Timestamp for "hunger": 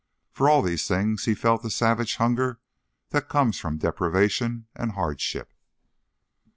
2.15-2.59